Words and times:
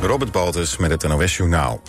Robert 0.00 0.32
Baltus 0.32 0.76
met 0.76 0.90
het 0.90 1.08
NOS 1.08 1.36
Journaal. 1.36 1.82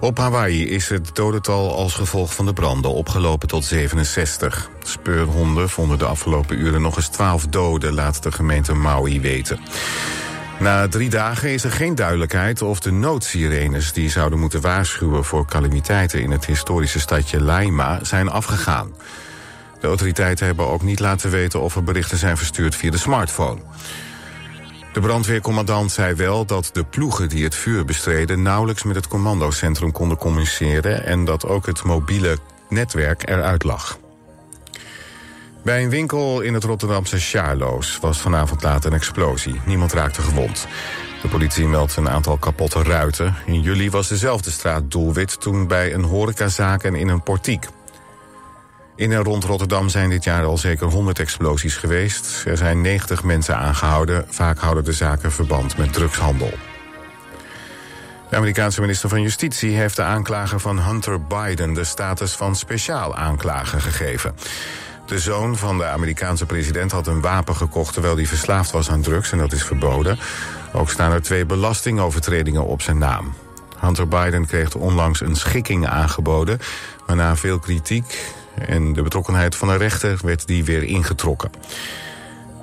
Op 0.00 0.18
Hawaii 0.18 0.68
is 0.68 0.88
het 0.88 1.10
dodental 1.14 1.74
als 1.74 1.94
gevolg 1.94 2.34
van 2.34 2.46
de 2.46 2.52
branden 2.52 2.90
opgelopen 2.90 3.48
tot 3.48 3.64
67. 3.64 4.70
Speurhonden 4.82 5.68
vonden 5.68 5.98
de 5.98 6.04
afgelopen 6.04 6.58
uren 6.58 6.82
nog 6.82 6.96
eens 6.96 7.08
12 7.08 7.46
doden, 7.46 7.94
laat 7.94 8.22
de 8.22 8.32
gemeente 8.32 8.74
Maui 8.74 9.20
weten. 9.20 9.60
Na 10.58 10.88
drie 10.88 11.10
dagen 11.10 11.50
is 11.50 11.64
er 11.64 11.72
geen 11.72 11.94
duidelijkheid 11.94 12.62
of 12.62 12.80
de 12.80 12.92
noodsirenes... 12.92 13.92
die 13.92 14.10
zouden 14.10 14.38
moeten 14.38 14.60
waarschuwen 14.60 15.24
voor 15.24 15.46
calamiteiten 15.46 16.22
in 16.22 16.30
het 16.30 16.46
historische 16.46 17.00
stadje 17.00 17.42
Laima 17.42 17.98
zijn 18.02 18.28
afgegaan. 18.28 18.94
De 19.80 19.86
autoriteiten 19.86 20.46
hebben 20.46 20.66
ook 20.66 20.82
niet 20.82 21.00
laten 21.00 21.30
weten 21.30 21.60
of 21.60 21.76
er 21.76 21.84
berichten 21.84 22.18
zijn 22.18 22.36
verstuurd 22.36 22.76
via 22.76 22.90
de 22.90 22.98
smartphone. 22.98 23.60
De 24.92 25.00
brandweercommandant 25.00 25.92
zei 25.92 26.14
wel 26.14 26.44
dat 26.46 26.70
de 26.72 26.84
ploegen 26.84 27.28
die 27.28 27.44
het 27.44 27.54
vuur 27.54 27.84
bestreden... 27.84 28.42
nauwelijks 28.42 28.82
met 28.82 28.96
het 28.96 29.08
commandocentrum 29.08 29.92
konden 29.92 30.16
communiceren... 30.16 31.04
en 31.04 31.24
dat 31.24 31.46
ook 31.46 31.66
het 31.66 31.82
mobiele 31.82 32.38
netwerk 32.68 33.28
eruit 33.28 33.64
lag. 33.64 33.98
Bij 35.62 35.82
een 35.82 35.90
winkel 35.90 36.40
in 36.40 36.54
het 36.54 36.64
Rotterdamse 36.64 37.20
Sjaarloos 37.20 37.98
was 38.00 38.20
vanavond 38.20 38.62
laat 38.62 38.84
een 38.84 38.92
explosie. 38.92 39.60
Niemand 39.66 39.92
raakte 39.92 40.20
gewond. 40.20 40.66
De 41.22 41.28
politie 41.28 41.66
meldt 41.66 41.96
een 41.96 42.08
aantal 42.08 42.36
kapotte 42.36 42.82
ruiten. 42.82 43.34
In 43.46 43.60
juli 43.60 43.90
was 43.90 44.08
dezelfde 44.08 44.50
straat 44.50 44.90
doelwit 44.90 45.40
toen 45.40 45.66
bij 45.66 45.94
een 45.94 46.04
horecazaak 46.04 46.82
en 46.82 46.94
in 46.94 47.08
een 47.08 47.22
portiek. 47.22 47.66
In 49.00 49.12
en 49.12 49.24
rond 49.24 49.44
Rotterdam 49.44 49.88
zijn 49.88 50.10
dit 50.10 50.24
jaar 50.24 50.44
al 50.44 50.58
zeker 50.58 50.86
100 50.86 51.18
explosies 51.18 51.76
geweest. 51.76 52.42
Er 52.46 52.56
zijn 52.56 52.80
90 52.80 53.22
mensen 53.22 53.56
aangehouden. 53.56 54.24
Vaak 54.28 54.58
houden 54.58 54.84
de 54.84 54.92
zaken 54.92 55.32
verband 55.32 55.76
met 55.76 55.92
drugshandel. 55.92 56.50
De 58.30 58.36
Amerikaanse 58.36 58.80
minister 58.80 59.08
van 59.08 59.22
Justitie 59.22 59.76
heeft 59.76 59.96
de 59.96 60.02
aanklager 60.02 60.60
van 60.60 60.80
Hunter 60.80 61.22
Biden... 61.22 61.74
de 61.74 61.84
status 61.84 62.32
van 62.32 62.56
speciaal 62.56 63.16
aanklager 63.16 63.80
gegeven. 63.80 64.34
De 65.06 65.18
zoon 65.18 65.56
van 65.56 65.78
de 65.78 65.86
Amerikaanse 65.86 66.46
president 66.46 66.92
had 66.92 67.06
een 67.06 67.20
wapen 67.20 67.56
gekocht... 67.56 67.92
terwijl 67.92 68.16
hij 68.16 68.26
verslaafd 68.26 68.70
was 68.70 68.90
aan 68.90 69.02
drugs 69.02 69.32
en 69.32 69.38
dat 69.38 69.52
is 69.52 69.64
verboden. 69.64 70.18
Ook 70.72 70.90
staan 70.90 71.12
er 71.12 71.22
twee 71.22 71.46
belastingovertredingen 71.46 72.66
op 72.66 72.82
zijn 72.82 72.98
naam. 72.98 73.34
Hunter 73.78 74.08
Biden 74.08 74.46
kreeg 74.46 74.74
onlangs 74.74 75.20
een 75.20 75.36
schikking 75.36 75.86
aangeboden... 75.86 76.58
waarna 77.06 77.36
veel 77.36 77.58
kritiek 77.58 78.38
en 78.66 78.92
de 78.92 79.02
betrokkenheid 79.02 79.56
van 79.56 79.68
een 79.68 79.78
rechter 79.78 80.18
werd 80.22 80.46
die 80.46 80.64
weer 80.64 80.82
ingetrokken. 80.82 81.50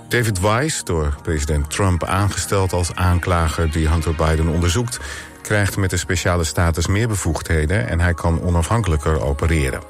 David 0.08 0.40
Weiss, 0.40 0.84
door 0.84 1.16
president 1.22 1.70
Trump 1.70 2.04
aangesteld 2.04 2.74
als 2.74 2.96
aanklager 2.96 3.72
die 3.72 3.90
Hunter 3.90 4.16
Biden 4.16 4.48
onderzoekt, 4.48 5.00
krijgt 5.42 5.78
met 5.78 5.90
de 5.90 5.98
speciale 5.98 6.44
status 6.44 6.88
meer 6.88 7.08
bevoegdheden 7.08 7.88
en 7.88 8.00
hij 8.00 8.14
kan 8.14 8.42
onafhankelijker 8.42 9.22
opereren. 9.22 9.82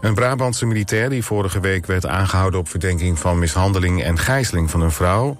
Een 0.00 0.14
Brabantse 0.14 0.66
militair 0.66 1.08
die 1.10 1.24
vorige 1.24 1.60
week 1.60 1.86
werd 1.86 2.06
aangehouden 2.06 2.60
op 2.60 2.68
verdenking 2.68 3.18
van 3.18 3.38
mishandeling 3.38 4.02
en 4.02 4.18
gijzeling 4.18 4.70
van 4.70 4.80
een 4.80 4.90
vrouw, 4.90 5.36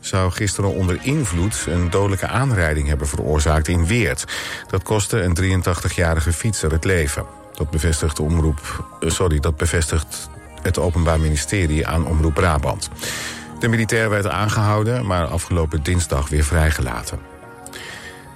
zou 0.00 0.30
gisteren 0.30 0.74
onder 0.74 0.98
invloed 1.02 1.66
een 1.68 1.90
dodelijke 1.90 2.26
aanrijding 2.26 2.88
hebben 2.88 3.08
veroorzaakt 3.08 3.68
in 3.68 3.86
Weert. 3.86 4.24
Dat 4.68 4.82
kostte 4.82 5.22
een 5.22 5.62
83-jarige 5.62 6.32
fietser 6.32 6.72
het 6.72 6.84
leven. 6.84 7.43
Dat 7.54 7.70
bevestigt, 7.70 8.20
omroep, 8.20 8.84
eh, 9.00 9.10
sorry, 9.10 9.40
dat 9.40 9.56
bevestigt 9.56 10.28
het 10.62 10.78
Openbaar 10.78 11.20
Ministerie 11.20 11.86
aan 11.86 12.06
Omroep 12.06 12.34
Brabant. 12.34 12.90
De 13.58 13.68
militair 13.68 14.10
werd 14.10 14.26
aangehouden, 14.26 15.06
maar 15.06 15.26
afgelopen 15.26 15.82
dinsdag 15.82 16.28
weer 16.28 16.44
vrijgelaten. 16.44 17.18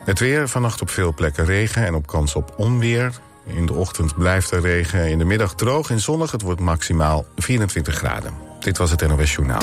Het 0.05 0.19
weer, 0.19 0.49
vannacht 0.49 0.83
op 0.83 0.91
veel 0.91 1.15
plekken 1.15 1.45
regen 1.45 1.87
en 1.87 1.95
op 1.95 2.07
kans 2.07 2.35
op 2.35 2.55
onweer. 2.57 3.13
In 3.45 3.67
de 3.67 3.73
ochtend 3.73 4.15
blijft 4.15 4.51
er 4.51 4.61
regen, 4.61 5.09
in 5.09 5.19
de 5.19 5.25
middag 5.25 5.55
droog 5.55 5.91
en 5.91 6.01
zonnig. 6.01 6.31
Het 6.31 6.43
wordt 6.43 6.61
maximaal 6.61 7.27
24 7.37 7.95
graden. 7.95 8.33
Dit 8.61 8.79
was 8.79 8.91
het 8.91 9.09
NOS 9.09 9.35
Journaal. 9.35 9.63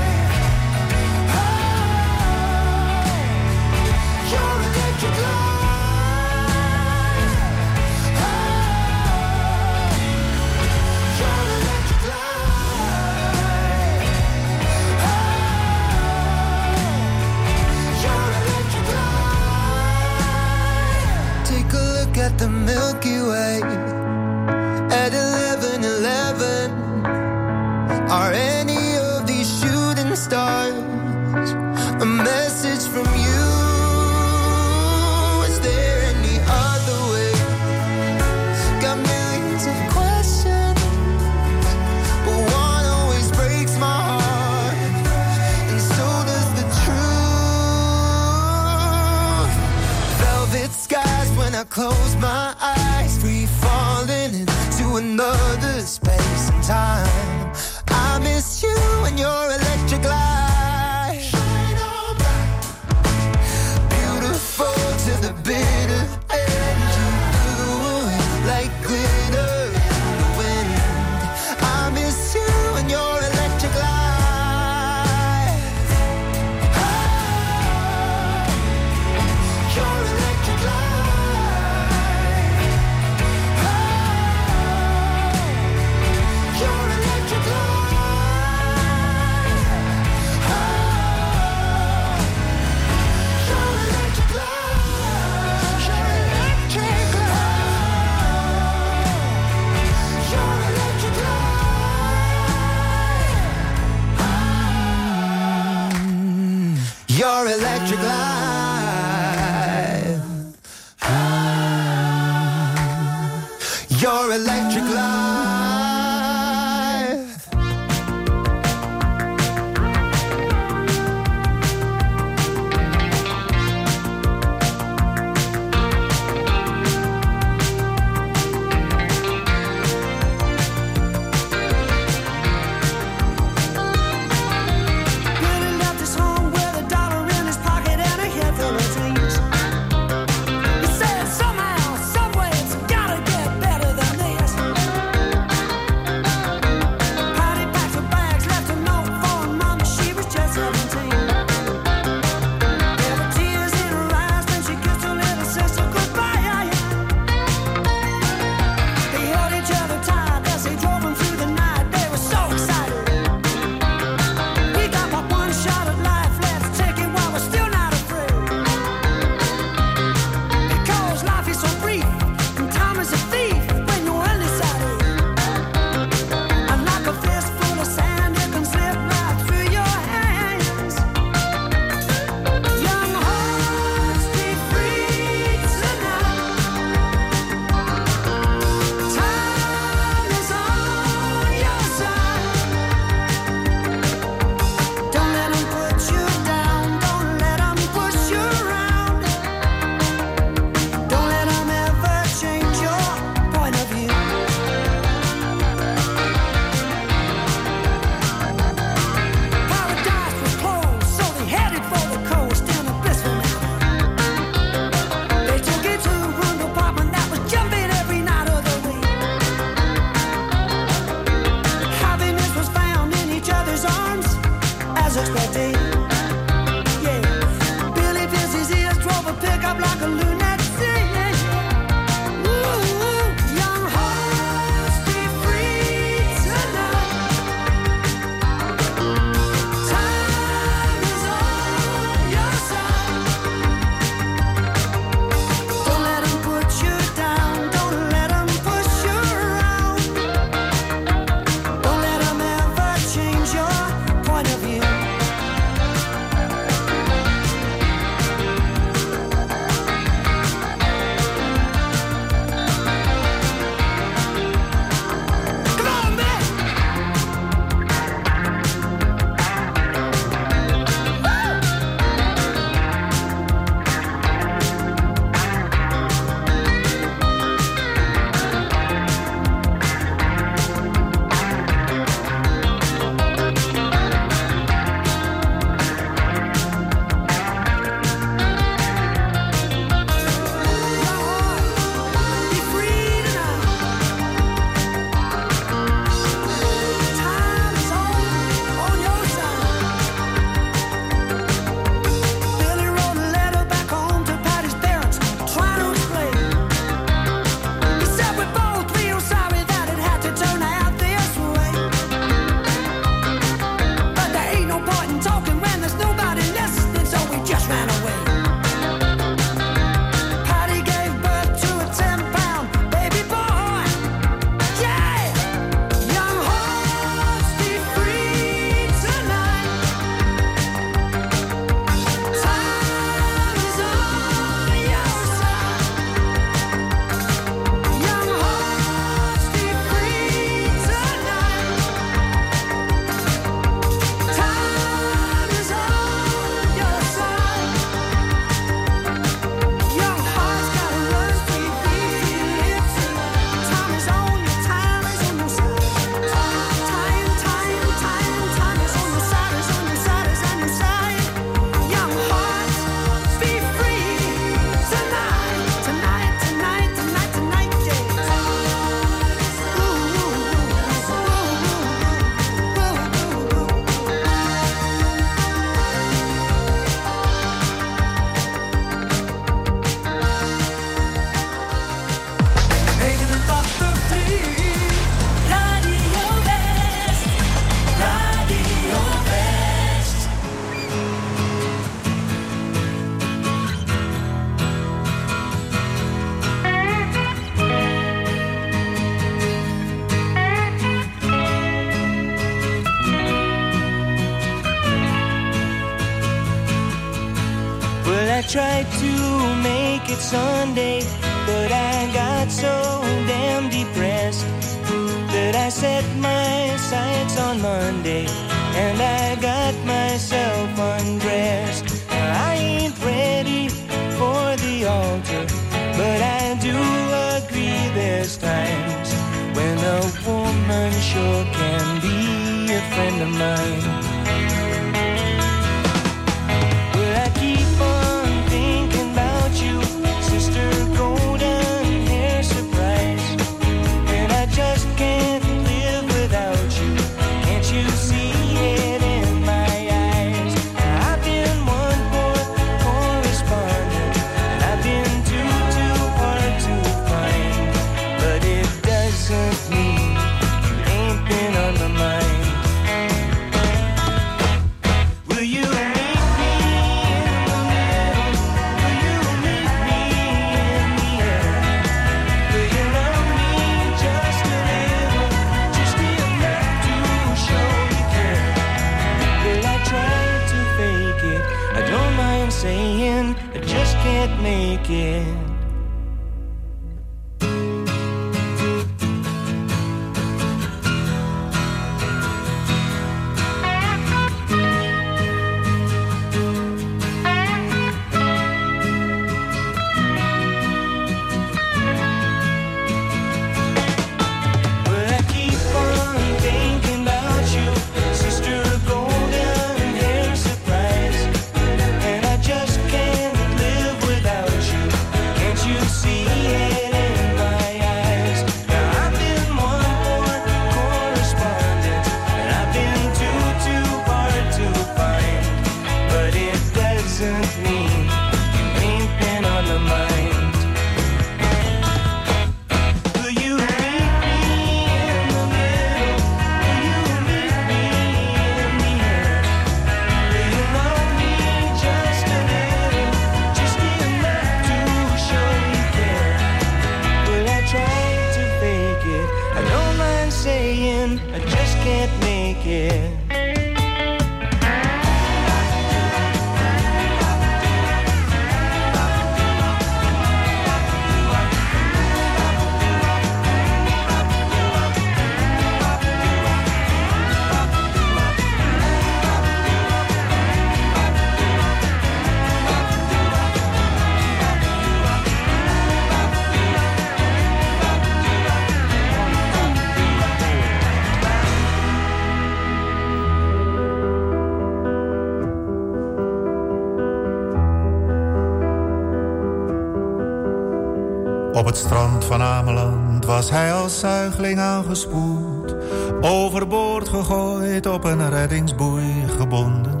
Was 593.26 593.50
hij 593.50 593.72
als 593.72 593.98
zuigeling 593.98 594.58
aangespoeld, 594.58 595.76
overboord 596.20 597.08
gegooid, 597.08 597.86
op 597.86 598.04
een 598.04 598.30
reddingsboei 598.30 599.24
gebonden. 599.38 600.00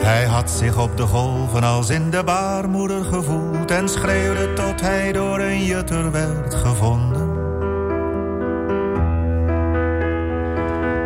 Hij 0.00 0.24
had 0.24 0.50
zich 0.50 0.78
op 0.78 0.96
de 0.96 1.02
golven 1.02 1.62
als 1.62 1.90
in 1.90 2.10
de 2.10 2.24
baarmoeder 2.24 3.04
gevoeld 3.04 3.70
en 3.70 3.88
schreeuwde 3.88 4.52
tot 4.52 4.80
hij 4.80 5.12
door 5.12 5.38
een 5.38 5.64
jutter 5.64 6.12
werd 6.12 6.54
gevonden. 6.54 7.36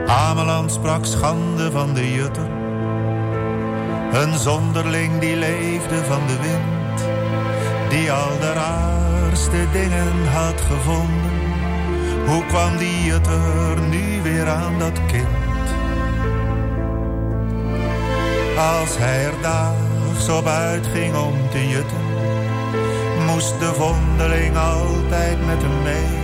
Ameland 0.06 0.72
sprak 0.72 1.04
schande 1.04 1.70
van 1.70 1.94
de 1.94 2.12
jutter, 2.12 2.50
een 4.12 4.38
zonderling 4.38 5.18
die 5.18 5.36
leefde 5.36 6.04
van 6.04 6.26
de 6.26 6.36
wind 6.40 6.81
die 7.92 8.12
al 8.12 8.38
de 8.40 8.52
raarste 8.52 9.66
dingen 9.72 10.26
had 10.26 10.60
gevonden. 10.60 11.40
Hoe 12.26 12.46
kwam 12.46 12.76
die 12.76 13.12
het 13.12 13.26
er 13.26 13.80
nu 13.80 14.22
weer 14.22 14.48
aan, 14.48 14.78
dat 14.78 15.06
kind? 15.06 15.66
Als 18.56 18.98
hij 18.98 19.24
er 19.24 19.34
daags 19.42 20.28
op 20.28 20.46
uitging 20.46 21.16
om 21.16 21.34
te 21.50 21.68
jutten, 21.68 22.04
moest 23.26 23.58
de 23.58 23.72
vondeling 23.74 24.56
altijd 24.56 25.46
met 25.46 25.62
hem 25.62 25.82
mee. 25.82 26.20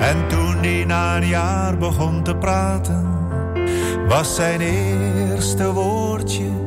En 0.00 0.28
toen 0.28 0.56
hij 0.60 0.84
na 0.84 1.16
een 1.16 1.26
jaar 1.26 1.78
begon 1.78 2.22
te 2.22 2.36
praten, 2.36 3.08
was 4.08 4.34
zijn 4.34 4.60
eerste 4.60 5.72
woordje 5.72 6.59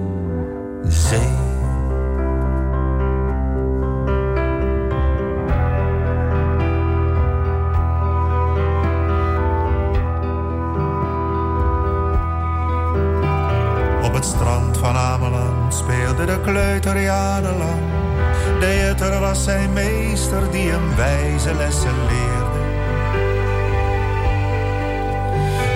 zijn 19.44 19.74
meester 19.74 20.52
die 20.52 20.70
hem 20.70 20.96
wijze 20.96 21.54
lessen 21.54 22.06
leerde. 22.08 22.62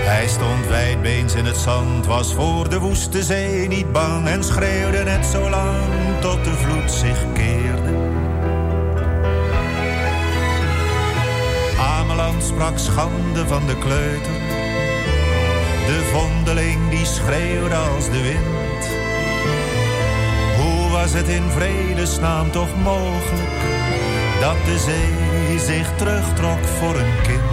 Hij 0.05 0.27
stond 0.27 0.67
wijdbeens 0.67 1.33
in 1.35 1.45
het 1.45 1.57
zand, 1.57 2.05
was 2.05 2.33
voor 2.33 2.69
de 2.69 2.79
woeste 2.79 3.23
zee 3.23 3.67
niet 3.67 3.91
bang... 3.91 4.27
en 4.27 4.43
schreeuwde 4.43 5.03
net 5.03 5.25
zo 5.25 5.49
lang 5.49 6.19
tot 6.19 6.43
de 6.43 6.53
vloed 6.53 6.91
zich 6.91 7.25
keerde. 7.33 7.95
Ameland 11.79 12.43
sprak 12.43 12.77
schande 12.77 13.47
van 13.47 13.65
de 13.65 13.77
kleuter. 13.77 14.37
De 15.85 16.09
vondeling 16.11 16.89
die 16.89 17.05
schreeuwde 17.05 17.75
als 17.75 18.05
de 18.09 18.21
wind 18.21 18.66
was 21.01 21.13
het 21.13 21.27
in 21.27 21.49
vredesnaam 21.49 22.51
toch 22.51 22.75
mogelijk 22.83 23.61
dat 24.41 24.55
de 24.65 24.77
zee 24.79 25.59
zich 25.59 25.95
terugtrok 25.95 26.63
voor 26.79 26.95
een 26.95 27.21
kind. 27.23 27.51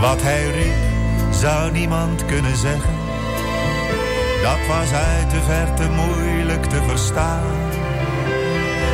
Wat 0.00 0.22
hij 0.22 0.50
riep, 0.50 1.34
zou 1.34 1.72
niemand 1.72 2.24
kunnen 2.24 2.56
zeggen. 2.56 2.94
Dat 4.42 4.66
was 4.68 4.92
uit 4.92 5.30
de 5.30 5.42
verte 5.42 5.88
moeilijk 5.88 6.64
te 6.64 6.82
verstaan. 6.88 7.70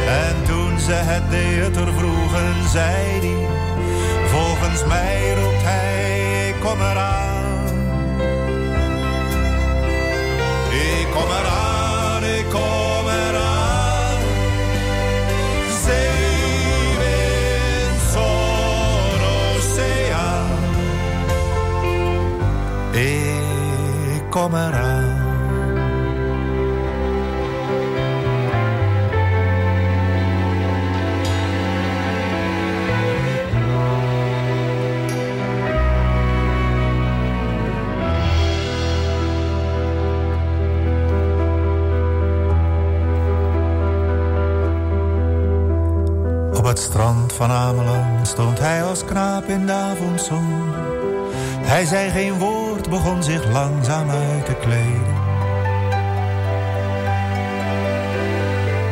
En 0.06 0.36
toen 0.46 0.78
ze 0.78 0.92
het 0.92 1.30
theater 1.30 1.92
vroegen, 1.92 2.68
zei 2.68 3.20
hij... 3.20 3.46
Volgens 4.26 4.84
mij 4.86 5.34
roept 5.34 5.62
hij, 5.62 6.54
kom 6.60 6.80
eraan. 6.80 7.31
Ik 11.22 11.28
kom 11.28 11.36
eraan, 11.36 12.24
ik 12.24 12.48
kom 12.50 13.08
eraan. 13.08 14.20
Zeewind, 15.84 17.20
zon, 18.12 19.20
oceaan. 19.54 20.46
Ik 22.92 24.30
kom 24.30 24.54
eraan. 24.54 24.91
Strand 46.92 47.32
van 47.32 47.50
Ameland 47.50 48.28
stond 48.28 48.58
hij 48.58 48.84
als 48.84 49.04
knaap 49.04 49.48
in 49.48 49.66
de 49.66 49.72
avondzon. 49.72 50.72
Hij 51.58 51.84
zei 51.84 52.10
geen 52.10 52.38
woord, 52.38 52.90
begon 52.90 53.22
zich 53.22 53.52
langzaam 53.52 54.10
uit 54.10 54.46
te 54.46 54.54
kleden. 54.54 55.14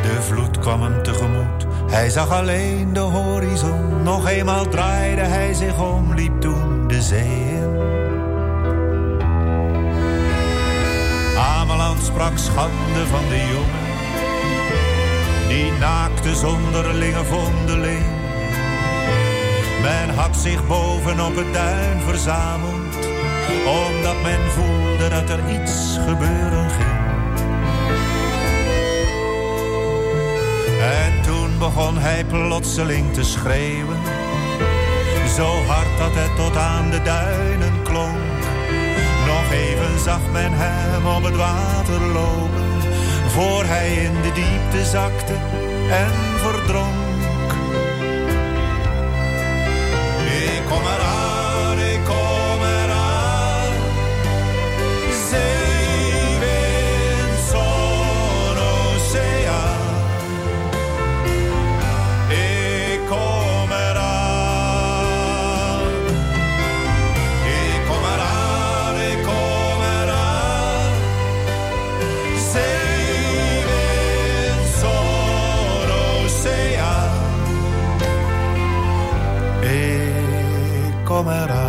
De 0.02 0.22
vloed 0.22 0.58
kwam 0.58 0.82
hem 0.82 1.02
tegemoet, 1.02 1.66
hij 1.90 2.10
zag 2.10 2.30
alleen 2.30 2.92
de 2.92 3.00
horizon. 3.00 4.02
Nog 4.02 4.28
eenmaal 4.28 4.68
draaide 4.68 5.22
hij 5.22 5.54
zich 5.54 5.80
om, 5.80 6.14
liep 6.14 6.40
toen 6.40 6.88
de 6.88 7.02
zee 7.02 7.48
in. 7.50 7.78
Ameland 11.38 12.02
sprak 12.02 12.38
schande 12.38 13.06
van 13.06 13.28
de 13.28 13.48
jongen 13.52 13.79
die 15.50 15.72
naakte 15.72 16.34
zonderlinge 16.34 17.24
vondeling. 17.24 18.04
Men 19.82 20.08
had 20.14 20.36
zich 20.36 20.66
bovenop 20.66 21.36
het 21.36 21.52
duin 21.52 22.00
verzameld, 22.00 22.94
omdat 23.66 24.22
men 24.22 24.50
voelde 24.50 25.08
dat 25.08 25.30
er 25.30 25.42
iets 25.50 25.98
gebeuren 26.08 26.70
ging. 26.70 26.98
En 30.80 31.22
toen 31.22 31.58
begon 31.58 31.98
hij 31.98 32.24
plotseling 32.24 33.12
te 33.12 33.24
schreeuwen, 33.24 34.00
zo 35.36 35.48
hard 35.66 35.98
dat 35.98 36.14
het 36.14 36.36
tot 36.36 36.56
aan 36.56 36.90
de 36.90 37.02
duinen 37.02 37.82
klonk. 37.82 38.40
Nog 39.26 39.52
even 39.52 39.98
zag 40.04 40.20
men 40.32 40.52
hem 40.52 41.06
op 41.06 41.22
het 41.22 41.36
water 41.36 42.00
lopen 42.00 42.69
voor 43.30 43.64
hij 43.64 43.94
in 43.94 44.22
de 44.22 44.32
diepte 44.32 44.84
zakte 44.84 45.34
en 45.90 46.12
verdronk. 46.38 47.52
Ik 50.24 50.62
kom 50.68 50.82
eraan, 50.82 51.29
Ik 81.20 81.26
kom 81.26 81.59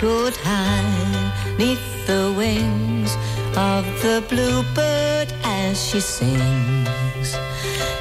could 0.00 0.34
hide 0.34 1.58
neath 1.58 2.06
the 2.06 2.32
wings 2.34 3.14
of 3.54 3.84
the 4.00 4.24
bluebird 4.30 5.28
as 5.44 5.76
she 5.88 6.00
sings. 6.00 7.28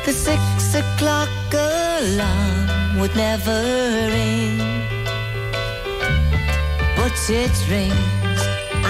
The 0.06 0.14
six 0.14 0.42
o'clock 0.82 1.30
alarm 1.52 3.00
would 3.00 3.14
never 3.18 3.60
ring, 4.16 4.60
but 6.96 7.12
it 7.28 7.56
rings 7.70 8.42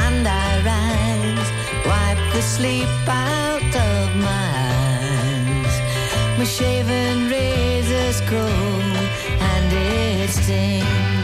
and 0.05 0.27
I 0.27 0.49
rise, 0.71 1.49
wipe 1.89 2.23
the 2.33 2.43
sleep 2.43 2.93
out 3.07 3.73
of 3.91 4.05
my 4.29 4.49
eyes. 4.77 5.75
My 6.37 6.45
shaven 6.45 7.27
razor's 7.27 8.21
cold 8.29 8.97
and 9.49 9.73
it 9.73 10.29
stings. 10.29 11.18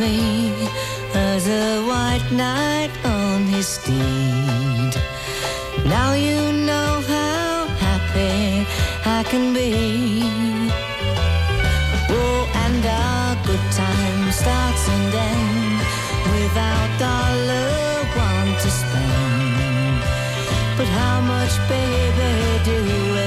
Me 0.00 0.50
as 1.14 1.46
a 1.46 1.84
white 1.84 2.26
knight 2.32 2.90
on 3.04 3.44
his 3.54 3.66
steed. 3.66 4.94
Now 5.84 6.14
you 6.14 6.40
know 6.68 6.92
how 7.14 7.66
happy 7.86 8.66
I 9.18 9.22
can 9.30 9.52
be. 9.52 10.22
Oh, 12.16 12.40
and 12.64 12.82
our 12.86 13.36
good 13.48 13.66
time 13.82 14.24
starts 14.32 14.84
and 14.94 15.14
ends 15.28 15.84
without 16.32 16.90
dollar 16.98 17.70
one 18.32 18.52
to 18.62 18.70
spend. 18.80 20.00
But 20.78 20.88
how 20.98 21.20
much, 21.20 21.54
baby, 21.68 22.32
do 22.64 22.74
we 22.88 23.19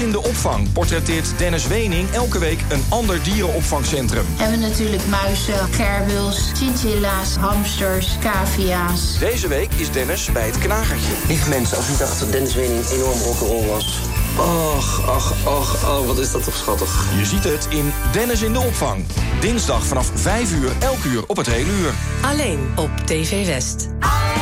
In 0.00 0.06
Dennis 0.06 0.22
in 0.24 0.30
de 0.30 0.38
opvang 0.38 0.72
portretteert 0.72 1.38
Dennis 1.38 1.66
Wening 1.66 2.10
elke 2.10 2.38
week 2.38 2.60
een 2.68 2.84
ander 2.88 3.22
dierenopvangcentrum. 3.22 4.24
We 4.36 4.42
hebben 4.42 4.60
natuurlijk 4.60 5.06
muizen, 5.06 5.54
gerbils, 5.70 6.50
chinchilla's, 6.54 7.36
hamsters, 7.36 8.08
cavia's. 8.20 9.18
Deze 9.18 9.48
week 9.48 9.72
is 9.76 9.90
Dennis 9.90 10.32
bij 10.32 10.46
het 10.46 10.58
knagertje. 10.58 11.12
Lieve 11.28 11.48
mensen, 11.48 11.76
als 11.76 11.88
u 11.88 11.96
dacht 11.96 12.20
dat 12.20 12.32
Dennis 12.32 12.54
Wening 12.54 12.88
enorm 12.88 13.18
rock'n'roll 13.18 13.66
was... 13.66 13.98
Och, 14.38 15.08
ach, 15.08 15.34
ach, 15.44 15.84
oh, 15.84 16.06
wat 16.06 16.18
is 16.18 16.30
dat 16.30 16.44
toch 16.44 16.56
schattig. 16.56 17.06
Je 17.18 17.24
ziet 17.24 17.44
het 17.44 17.66
in 17.70 17.92
Dennis 18.12 18.42
in 18.42 18.52
de 18.52 18.60
opvang. 18.60 19.04
Dinsdag 19.40 19.84
vanaf 19.84 20.10
5 20.14 20.52
uur, 20.52 20.72
elk 20.78 21.04
uur 21.04 21.22
op 21.26 21.36
het 21.36 21.46
hele 21.46 21.70
uur. 21.70 21.92
Alleen 22.20 22.72
op 22.76 22.90
TV 23.04 23.46
West. 23.46 23.88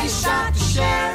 I 0.03 0.09
shot 0.09 0.53
the 0.53 1.08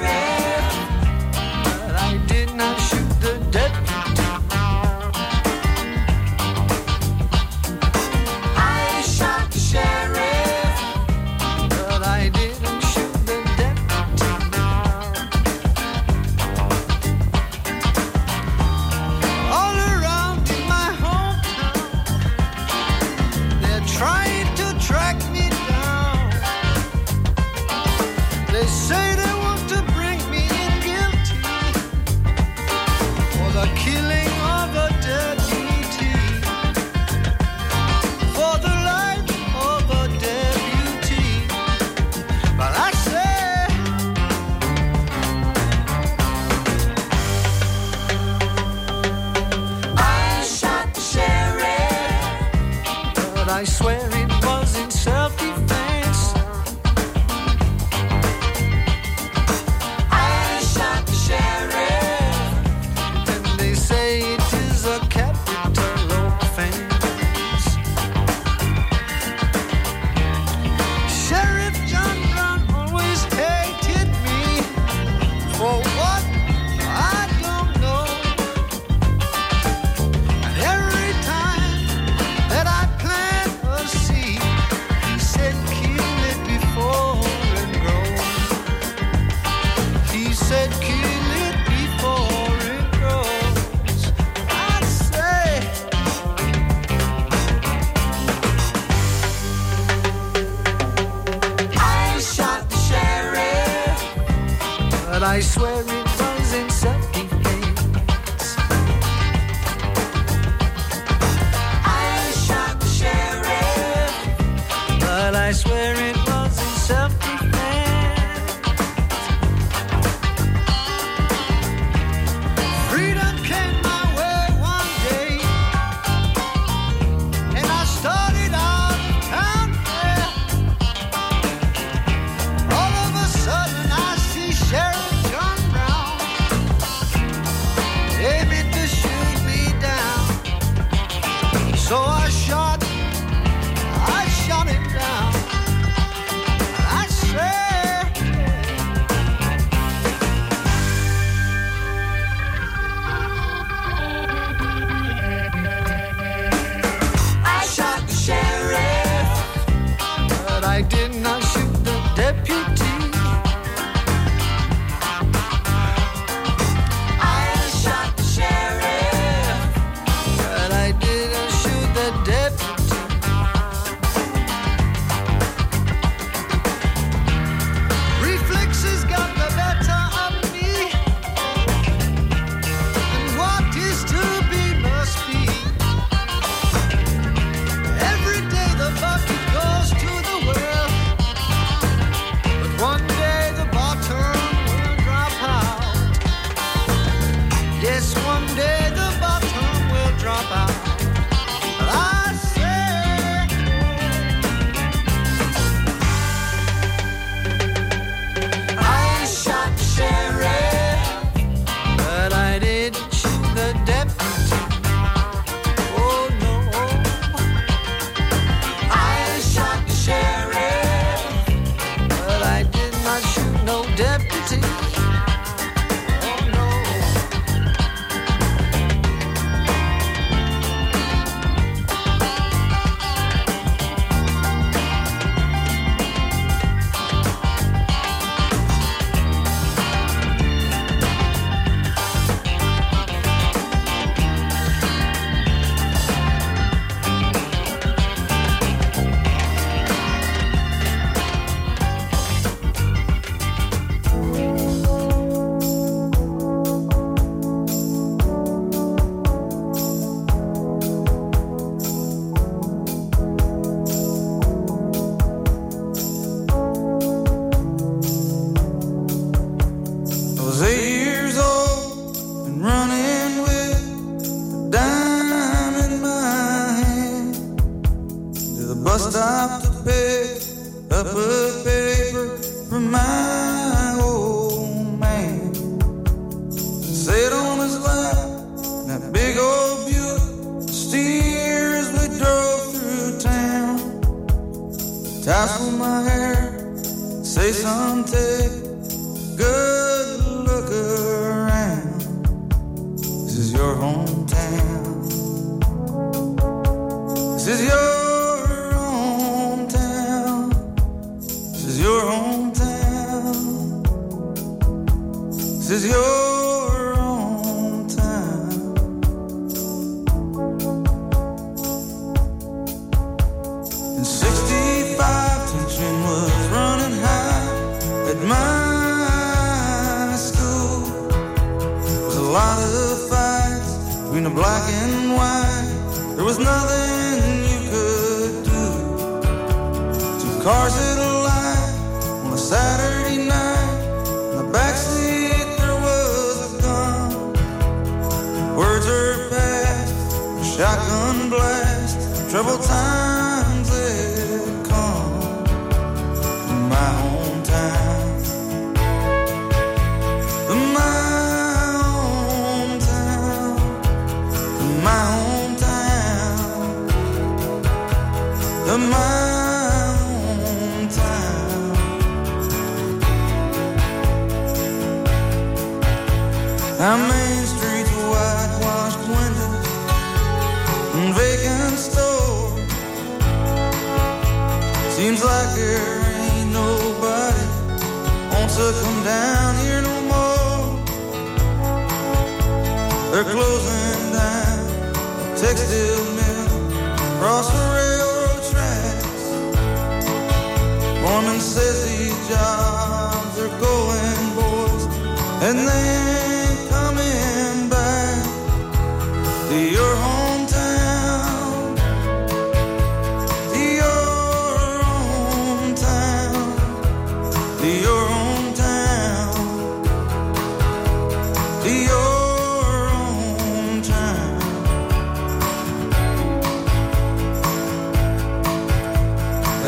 drop 200.35 200.51
out. 200.51 200.64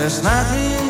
There's 0.07 0.23
nothing 0.23 0.86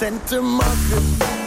geen 0.00 0.18
cent 0.28 1.39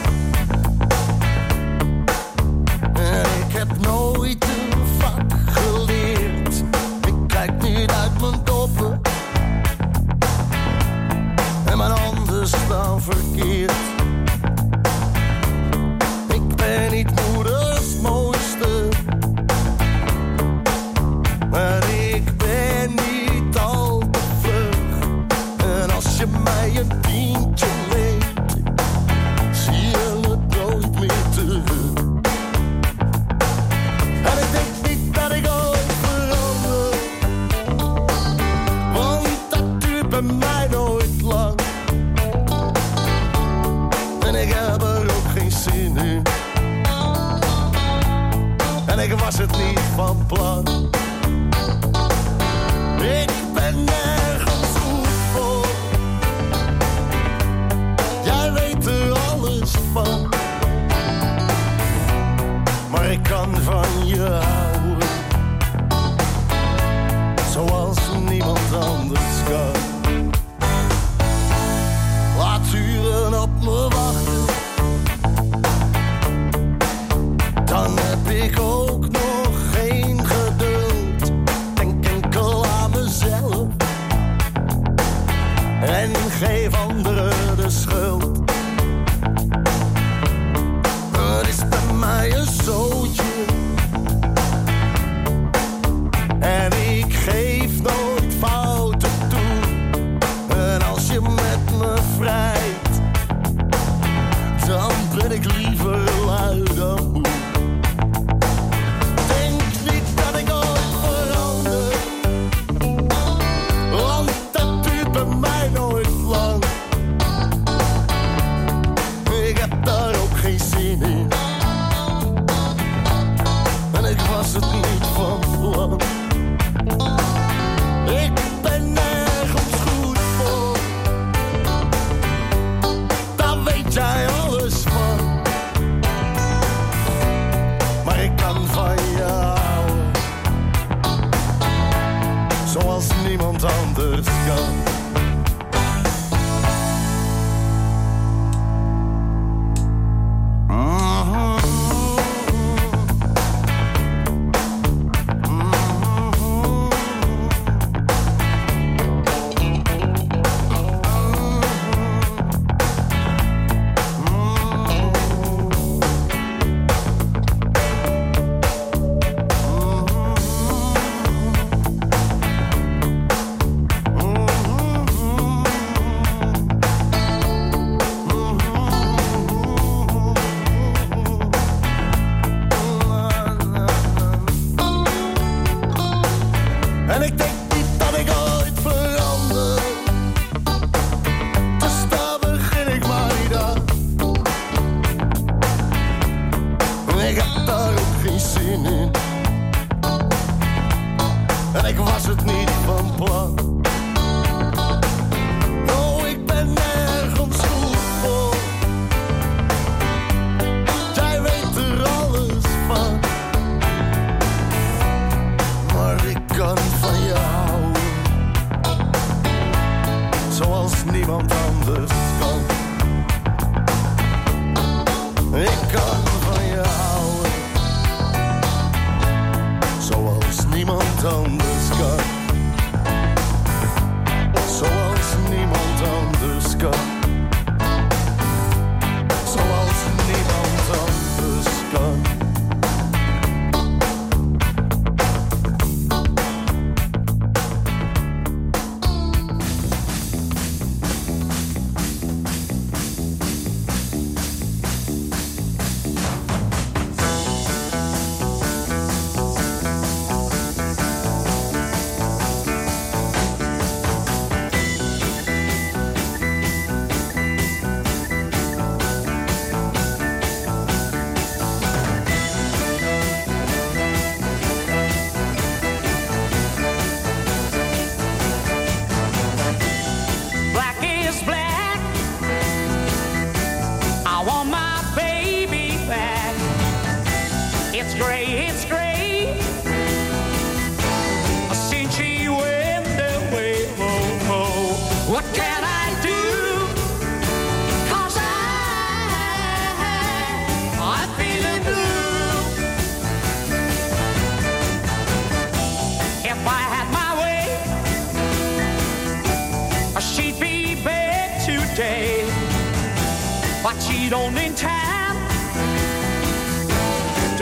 bij 92.24 92.32
mij 92.32 92.40
een 92.40 92.63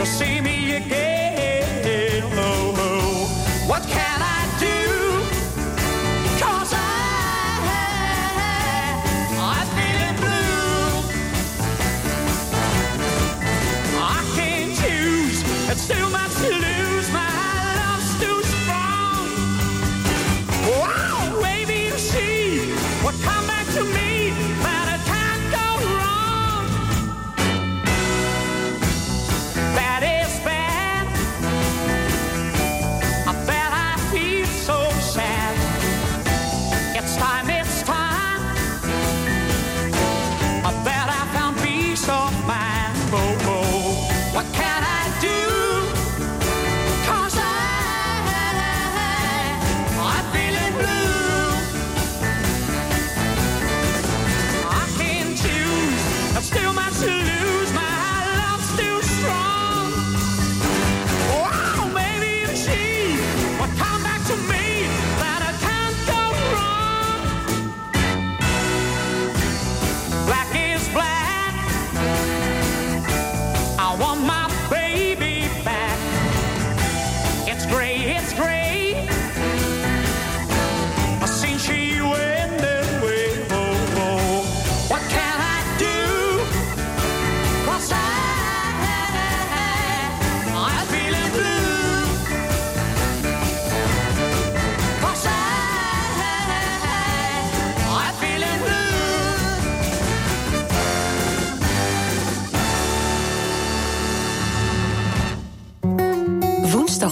see 0.05 0.41
me 0.41 0.75
again. 0.75 2.23
Oh, 2.35 2.71
oh. 2.71 2.72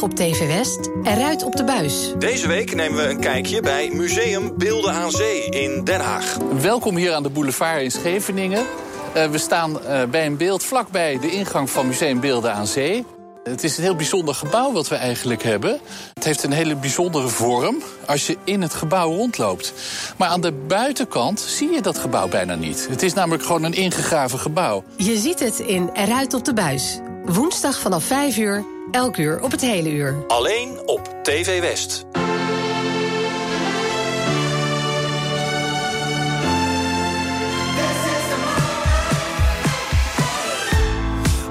Op 0.02 0.16
TV 0.16 0.48
West, 0.48 0.90
eruit 1.04 1.44
op 1.44 1.56
de 1.56 1.64
buis. 1.64 2.14
Deze 2.18 2.48
week 2.48 2.76
nemen 2.76 2.98
we 2.98 3.10
een 3.10 3.20
kijkje 3.20 3.62
bij 3.62 3.90
Museum 3.94 4.58
Beelden 4.58 4.94
aan 4.94 5.12
Zee 5.12 5.50
in 5.50 5.84
Den 5.84 6.00
Haag. 6.00 6.38
Welkom 6.62 6.96
hier 6.96 7.14
aan 7.14 7.24
de 7.24 7.30
boulevard 7.30 7.82
in 7.82 7.92
Scheveningen. 7.92 8.66
Eh, 9.14 9.30
we 9.30 9.38
staan 9.38 9.82
eh, 9.82 10.04
bij 10.04 10.26
een 10.26 10.38
beeld 10.38 10.64
vlakbij 10.64 11.20
de 11.20 11.32
ingang 11.32 11.70
van 11.70 11.88
Museum 11.88 12.20
Beelden 12.20 12.54
aan 12.54 12.68
Zee. 12.68 13.06
Het 13.44 13.64
is 13.64 13.78
een 13.78 13.84
heel 13.84 13.96
bijzonder 13.96 14.36
gebouw 14.36 14.72
wat 14.72 14.88
we 14.88 14.96
eigenlijk 14.96 15.44
hebben. 15.44 15.80
Het 16.14 16.24
heeft 16.24 16.44
een 16.44 16.52
hele 16.52 16.76
bijzondere 16.76 17.28
vorm 17.28 17.78
als 18.06 18.28
je 18.28 18.38
in 18.44 18.62
het 18.62 18.74
gebouw 18.74 19.16
rondloopt. 19.16 19.74
Maar 20.18 20.30
aan 20.30 20.42
de 20.42 20.52
buitenkant 20.52 21.40
zie 21.40 21.72
je 21.72 21.82
dat 21.82 21.98
gebouw 21.98 22.28
bijna 22.28 22.56
niet. 22.56 22.88
Het 22.90 23.04
is 23.04 23.14
namelijk 23.14 23.44
gewoon 23.44 23.64
een 23.64 23.74
ingegraven 23.74 24.40
gebouw. 24.40 24.84
Je 24.98 25.18
ziet 25.18 25.40
het 25.40 25.60
in 25.60 25.90
Eruit 25.94 26.34
op 26.34 26.46
de 26.46 26.54
buis. 26.54 27.00
Woensdag 27.26 27.80
vanaf 27.80 28.04
5 28.04 28.38
uur, 28.38 28.66
elk 28.92 29.18
uur 29.18 29.42
op 29.42 29.52
het 29.52 29.62
hele 29.62 29.92
uur. 29.92 30.16
Alleen 30.28 30.80
op 30.86 31.16
TV 31.24 31.60
West. 31.60 32.06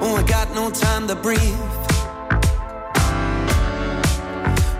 Oh, 0.01 0.19
I 0.19 0.33
got 0.33 0.53
no 0.53 0.69
time 0.71 1.07
to 1.07 1.15
breathe. 1.15 1.69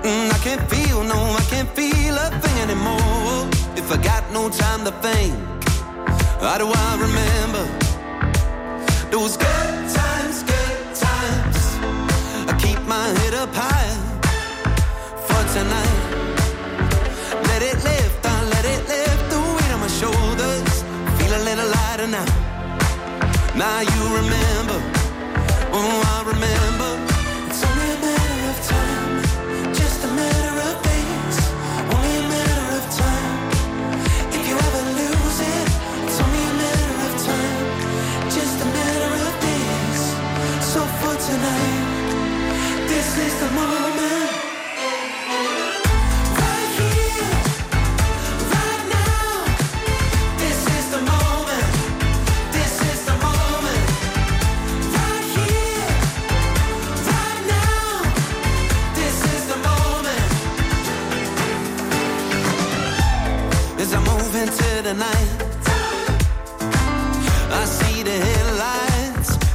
Mm, 0.03 0.29
I 0.31 0.39
can't 0.43 0.61
feel, 0.67 1.03
no, 1.03 1.35
I 1.37 1.43
can't 1.49 1.69
feel 1.73 2.15
a 2.15 2.29
thing 2.41 2.57
anymore. 2.61 3.47
If 3.75 3.91
I 3.91 3.97
got 3.97 4.23
no 4.31 4.49
time 4.49 4.83
to 4.83 4.91
think, 5.01 5.33
how 6.39 6.57
do 6.57 6.65
I 6.65 6.97
remember 6.99 7.65
those 9.11 9.37
good 9.37 9.70
my 12.91 13.07
head 13.19 13.33
up 13.33 13.49
high 13.53 13.95
for 15.27 15.41
tonight. 15.55 15.99
Let 17.49 17.61
it 17.61 17.77
lift, 17.89 18.25
I 18.25 18.37
let 18.55 18.65
it 18.65 18.81
lift 18.93 19.25
the 19.33 19.39
weight 19.55 19.71
on 19.75 19.79
my 19.79 19.91
shoulders. 20.01 20.73
Feel 21.17 21.33
a 21.39 21.41
little 21.49 21.69
lighter 21.77 22.07
now. 22.07 22.27
Now 23.55 23.79
you 23.79 24.01
remember, 24.19 24.79
oh, 25.71 26.01
I 26.15 26.17
remember. 26.33 27.10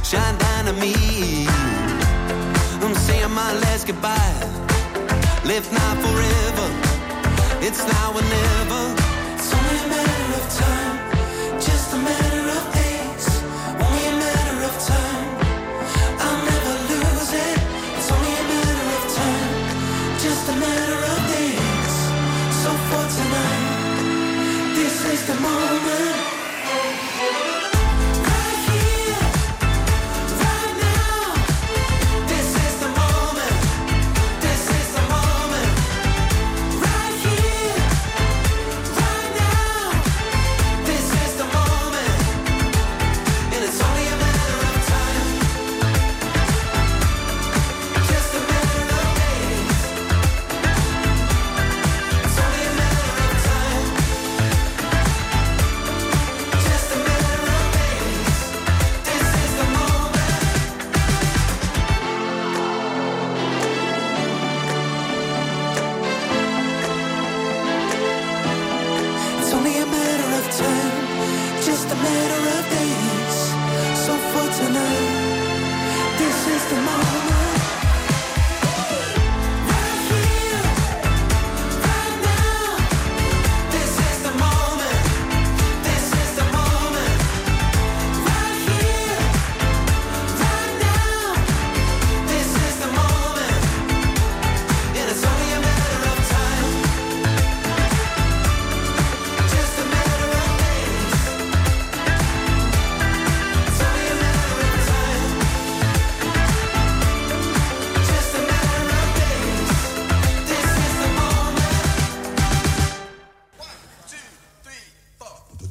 Shine 0.09 0.37
down 0.37 0.65
to 0.65 0.73
me. 0.73 1.66
Saying 3.07 3.31
my 3.31 3.53
last 3.63 3.87
goodbye. 3.87 4.37
Live 5.45 5.71
now 5.71 5.93
forever. 6.03 6.67
It's 7.65 7.81
now 7.93 8.07
or 8.11 8.25
never. 8.35 8.83
It's 9.35 9.49
only 9.57 9.77
a 9.79 9.87
matter 9.95 10.29
of 10.39 10.45
time. 10.63 10.95
Just 11.67 11.93
a 11.93 11.99
matter 12.09 12.45
of 12.57 12.63
days. 12.81 13.25
Only 13.85 14.03
a 14.11 14.15
matter 14.25 14.59
of 14.69 14.75
time. 14.93 15.27
I'll 16.25 16.41
never 16.51 16.73
lose 16.91 17.31
it. 17.47 17.57
It's 17.97 18.09
only 18.15 18.33
a 18.43 18.45
matter 18.53 18.87
of 18.97 19.03
time. 19.21 19.51
Just 20.25 20.43
a 20.53 20.55
matter 20.65 20.99
of 21.13 21.19
days. 21.35 21.95
So 22.61 22.69
for 22.87 23.03
tonight, 23.17 24.75
this 24.75 24.95
is 25.13 25.21
the 25.27 25.35
moment. 25.47 25.86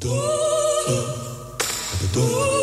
Ooh. 0.09 0.12
Ooh. 2.16 2.55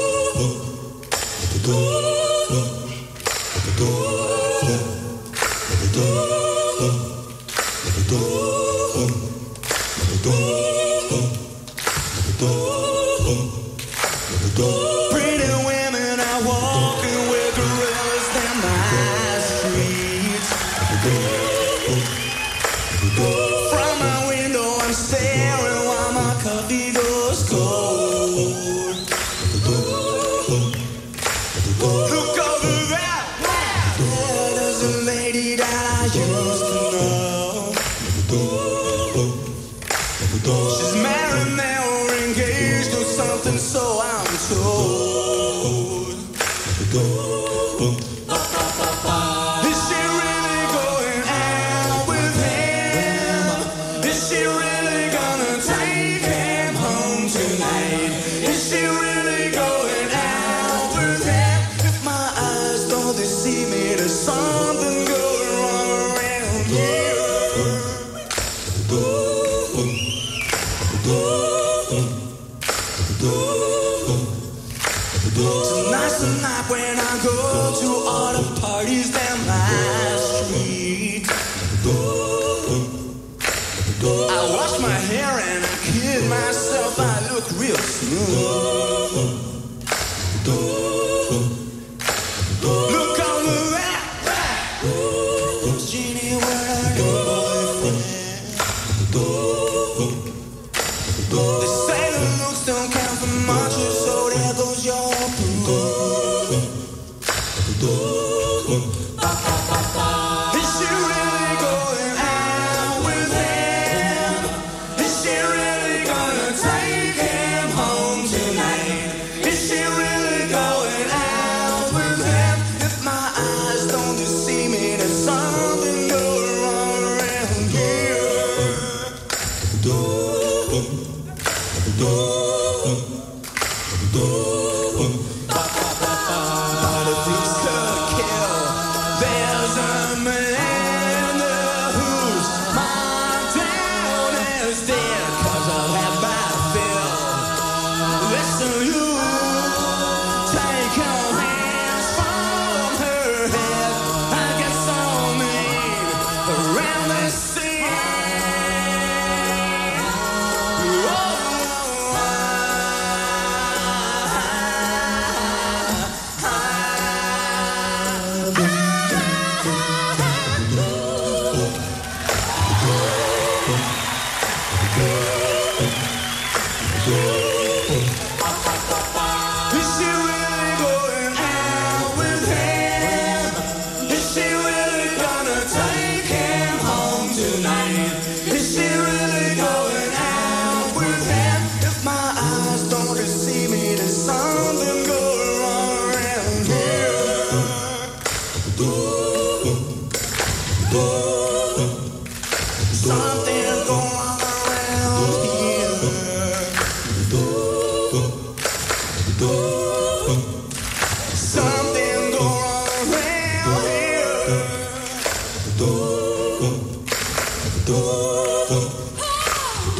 Is 107.83 109.12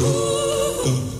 Ooh. 0.04 1.13